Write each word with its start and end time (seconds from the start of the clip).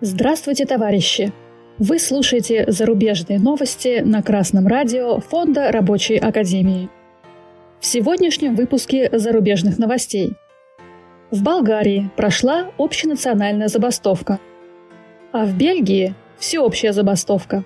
Здравствуйте, 0.00 0.64
товарищи! 0.64 1.32
Вы 1.78 1.98
слушаете 1.98 2.70
зарубежные 2.70 3.40
новости 3.40 4.00
на 4.04 4.22
Красном 4.22 4.68
радио 4.68 5.18
Фонда 5.18 5.72
Рабочей 5.72 6.18
Академии. 6.18 6.88
В 7.80 7.86
сегодняшнем 7.86 8.54
выпуске 8.54 9.10
зарубежных 9.12 9.76
новостей. 9.76 10.34
В 11.32 11.42
Болгарии 11.42 12.10
прошла 12.16 12.70
общенациональная 12.78 13.66
забастовка, 13.66 14.38
а 15.32 15.44
в 15.44 15.58
Бельгии– 15.58 16.14
всеобщая 16.38 16.92
забастовка. 16.92 17.64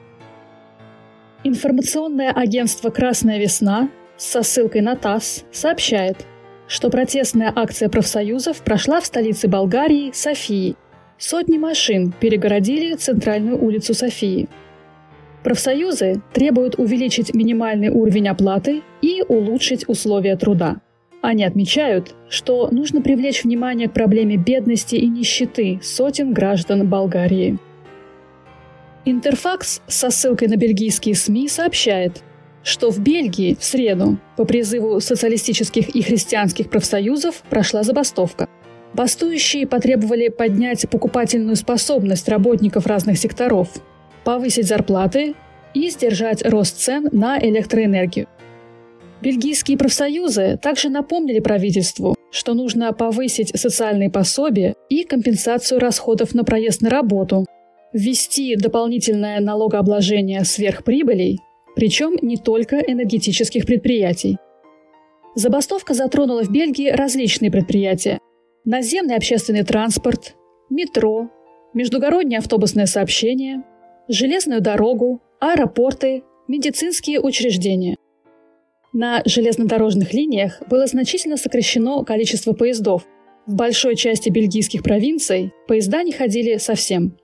Информационное 1.44 2.30
агентство 2.30 2.88
«Красная 2.88 3.38
весна» 3.38 3.90
со 4.16 4.42
ссылкой 4.42 4.80
на 4.80 4.96
ТАСС 4.96 5.44
сообщает, 5.52 6.24
что 6.66 6.88
протестная 6.88 7.52
акция 7.54 7.90
профсоюзов 7.90 8.62
прошла 8.62 9.02
в 9.02 9.06
столице 9.06 9.48
Болгарии, 9.48 10.12
Софии. 10.14 10.76
Сотни 11.18 11.58
машин 11.58 12.12
перегородили 12.18 12.94
центральную 12.94 13.62
улицу 13.62 13.94
Софии– 13.94 14.48
Профсоюзы 15.42 16.22
требуют 16.32 16.78
увеличить 16.78 17.34
минимальный 17.34 17.88
уровень 17.88 18.28
оплаты 18.28 18.82
и 19.00 19.24
улучшить 19.26 19.88
условия 19.88 20.36
труда. 20.36 20.76
Они 21.20 21.44
отмечают, 21.44 22.14
что 22.28 22.68
нужно 22.70 23.00
привлечь 23.00 23.44
внимание 23.44 23.88
к 23.88 23.92
проблеме 23.92 24.36
бедности 24.36 24.96
и 24.96 25.08
нищеты 25.08 25.80
сотен 25.82 26.32
граждан 26.32 26.88
Болгарии. 26.88 27.58
Интерфакс 29.04 29.82
со 29.88 30.10
ссылкой 30.10 30.46
на 30.48 30.56
бельгийские 30.56 31.16
СМИ 31.16 31.48
сообщает, 31.48 32.22
что 32.62 32.90
в 32.90 33.00
Бельгии 33.00 33.56
в 33.58 33.64
среду 33.64 34.18
по 34.36 34.44
призыву 34.44 35.00
социалистических 35.00 35.88
и 35.88 36.02
христианских 36.02 36.70
профсоюзов 36.70 37.42
прошла 37.50 37.82
забастовка. 37.82 38.48
Бастующие 38.94 39.66
потребовали 39.66 40.28
поднять 40.28 40.88
покупательную 40.90 41.56
способность 41.56 42.28
работников 42.28 42.86
разных 42.86 43.18
секторов, 43.18 43.68
повысить 44.24 44.66
зарплаты 44.66 45.34
и 45.72 45.88
сдержать 45.88 46.44
рост 46.44 46.78
цен 46.78 47.08
на 47.10 47.38
электроэнергию. 47.38 48.26
Бельгийские 49.22 49.78
профсоюзы 49.78 50.58
также 50.60 50.90
напомнили 50.90 51.38
правительству, 51.38 52.16
что 52.30 52.54
нужно 52.54 52.92
повысить 52.92 53.58
социальные 53.58 54.10
пособия 54.10 54.74
и 54.88 55.04
компенсацию 55.04 55.78
расходов 55.78 56.34
на 56.34 56.44
проезд 56.44 56.82
на 56.82 56.90
работу, 56.90 57.46
ввести 57.92 58.56
дополнительное 58.56 59.40
налогообложение 59.40 60.44
сверхприбылей, 60.44 61.38
причем 61.76 62.16
не 62.20 62.36
только 62.36 62.78
энергетических 62.78 63.64
предприятий. 63.64 64.38
Забастовка 65.34 65.94
затронула 65.94 66.42
в 66.42 66.50
Бельгии 66.50 66.90
различные 66.90 67.50
предприятия. 67.50 68.18
Наземный 68.64 69.16
общественный 69.16 69.64
транспорт, 69.64 70.36
метро, 70.70 71.28
междугороднее 71.74 72.38
автобусное 72.38 72.86
сообщение, 72.86 73.64
железную 74.06 74.60
дорогу, 74.60 75.20
аэропорты, 75.40 76.22
медицинские 76.46 77.20
учреждения. 77.20 77.96
На 78.92 79.22
железнодорожных 79.24 80.14
линиях 80.14 80.62
было 80.70 80.86
значительно 80.86 81.36
сокращено 81.36 82.04
количество 82.04 82.52
поездов. 82.52 83.04
В 83.46 83.54
большой 83.56 83.96
части 83.96 84.28
бельгийских 84.28 84.84
провинций 84.84 85.52
поезда 85.66 86.04
не 86.04 86.12
ходили 86.12 86.58
совсем. 86.58 87.16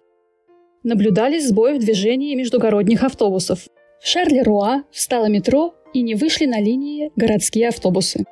Наблюдались 0.83 1.47
сбои 1.47 1.75
в 1.75 1.78
движении 1.78 2.34
междугородних 2.34 3.05
автобусов. 3.05 3.69
В 4.03 4.09
Шарлеруа 4.09 4.83
встало 4.91 5.27
метро 5.27 5.77
и 5.94 6.03
не 6.03 6.16
вышли 6.16 6.47
на 6.47 6.61
линии 6.61 7.12
городские 7.14 7.69
автобусы. 7.69 8.25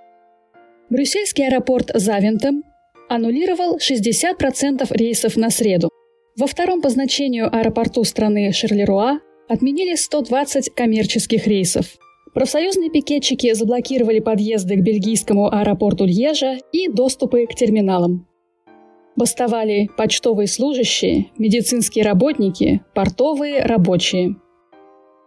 Брюссельский 0.90 1.46
аэропорт 1.46 1.92
Завентем 1.94 2.64
аннулировал 3.08 3.78
60% 3.78 4.86
рейсов 4.90 5.36
на 5.36 5.50
среду. 5.50 5.90
Во 6.38 6.46
втором 6.46 6.82
по 6.82 6.90
значению 6.90 7.54
аэропорту 7.54 8.04
страны 8.04 8.52
Шерлеруа 8.52 9.20
отменили 9.48 9.94
120 9.94 10.74
коммерческих 10.74 11.46
рейсов. 11.46 11.86
Профсоюзные 12.34 12.90
пикетчики 12.90 13.54
заблокировали 13.54 14.20
подъезды 14.20 14.76
к 14.76 14.82
бельгийскому 14.82 15.50
аэропорту 15.50 16.04
Льежа 16.04 16.58
и 16.72 16.88
доступы 16.88 17.46
к 17.46 17.54
терминалам. 17.54 18.26
Бастовали 19.16 19.88
почтовые 19.96 20.46
служащие, 20.46 21.30
медицинские 21.38 22.04
работники, 22.04 22.82
портовые 22.94 23.62
рабочие. 23.62 24.36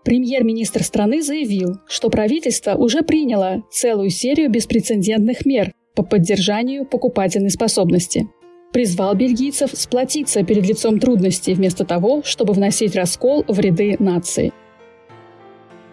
Премьер-министр 0.05 0.83
страны 0.83 1.23
заявил, 1.23 1.77
что 1.87 2.11
правительство 2.11 2.75
уже 2.75 3.01
приняло 3.01 3.63
целую 3.71 4.11
серию 4.11 4.51
беспрецедентных 4.51 5.45
мер 5.47 5.73
по 5.99 6.03
поддержанию 6.03 6.85
покупательной 6.85 7.49
способности– 7.49 8.29
призвал 8.71 9.15
бельгийцев 9.15 9.71
сплотиться 9.73 10.43
перед 10.43 10.65
лицом 10.65 10.99
трудностей 10.99 11.53
вместо 11.53 11.85
того, 11.85 12.21
чтобы 12.23 12.53
вносить 12.53 12.95
раскол 12.95 13.43
в 13.47 13.59
ряды 13.59 13.95
нации. 13.99 14.53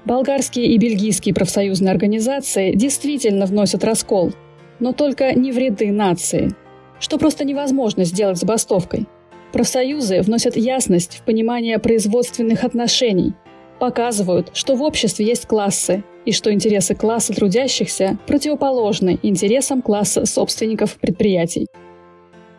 Болгарские 0.05 0.67
и 0.67 0.79
бельгийские 0.79 1.35
профсоюзные 1.35 1.91
организации 1.91 2.75
действительно 2.75 3.47
вносят 3.47 3.83
раскол, 3.83 4.33
но 4.79 4.93
только 4.93 5.33
не 5.33 5.51
в 5.51 5.59
ряды 5.59 5.91
нации, 5.91 6.55
что 7.01 7.19
просто 7.19 7.45
невозможно 7.45 8.05
сделать 8.05 8.39
забастовкой. 8.39 9.07
Профсоюзы 9.53 10.21
вносят 10.21 10.57
ясность 10.57 11.17
в 11.17 11.23
понимание 11.25 11.79
производственных 11.79 12.63
отношений, 12.63 13.33
показывают, 13.79 14.51
что 14.53 14.75
в 14.75 14.83
обществе 14.83 15.27
есть 15.27 15.47
классы, 15.47 16.05
и 16.25 16.33
что 16.33 16.53
интересы 16.53 16.95
класса 16.95 17.33
трудящихся 17.33 18.19
противоположны 18.27 19.19
интересам 19.23 19.81
класса 19.81 20.27
собственников 20.27 20.97
предприятий. 20.97 21.69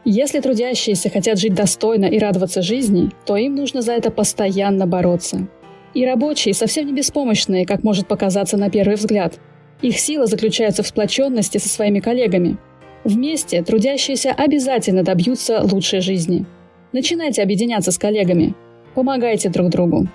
Если 0.05 0.39
трудящиеся 0.39 1.09
хотят 1.09 1.37
жить 1.37 1.53
достойно 1.53 2.05
и 2.05 2.17
радоваться 2.17 2.61
жизни, 2.61 3.11
то 3.25 3.35
им 3.35 3.55
нужно 3.55 3.81
за 3.81 3.91
это 3.91 4.09
постоянно 4.09 4.87
бороться. 4.87 5.47
И 5.93 6.05
рабочие 6.05 6.53
совсем 6.53 6.85
не 6.85 6.93
беспомощные, 6.93 7.65
как 7.65 7.83
может 7.83 8.07
показаться 8.07 8.55
на 8.55 8.69
первый 8.69 8.95
взгляд. 8.95 9.37
Их 9.81 9.99
сила 9.99 10.25
заключается 10.25 10.81
в 10.81 10.87
сплоченности 10.87 11.57
со 11.57 11.67
своими 11.67 11.99
коллегами. 11.99 12.57
Вместе 13.03 13.61
трудящиеся 13.63 14.31
обязательно 14.31 15.03
добьются 15.03 15.61
лучшей 15.61 15.99
жизни. 15.99 16.45
Начинайте 16.93 17.43
объединяться 17.43 17.91
с 17.91 17.97
коллегами. 17.97 18.55
Помогайте 18.95 19.49
друг 19.49 19.69
другу. 19.69 20.07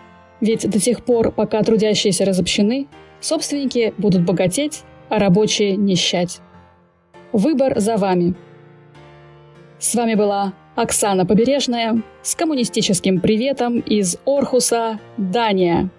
Ведь 0.43 0.69
до 0.69 0.79
тех 0.79 1.03
пор, 1.03 1.33
пока 1.33 1.63
трудящиеся 1.63 2.27
разобщены, 2.27 2.89
собственники 3.21 3.95
будут 3.97 4.27
богатеть, 4.27 4.83
а 5.09 5.19
рабочие 5.19 5.77
нищать. 5.77 6.41
Выбор 7.33 7.81
за 7.81 7.97
вами– 7.97 8.35
с 9.83 9.97
вами 9.97 10.15
была 10.15 10.53
Оксана 10.77 11.27
Побережная 11.27 12.03
с 12.23 12.37
коммунистическим 12.37 13.21
приветом 13.21 13.81
из 13.81 14.17
Орхуса, 14.25 15.01
Дания. 15.17 15.91